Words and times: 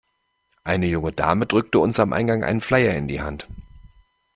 Eine 0.63 0.87
junge 0.87 1.11
Dame 1.11 1.45
drückte 1.45 1.77
uns 1.77 1.99
am 1.99 2.11
Eingang 2.11 2.43
einen 2.43 2.59
Flyer 2.59 2.95
in 2.95 3.07
die 3.07 3.21
Hand. 3.21 3.47